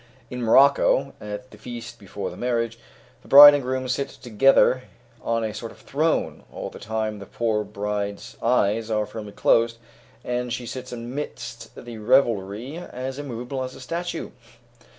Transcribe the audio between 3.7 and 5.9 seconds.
sit together on a sort of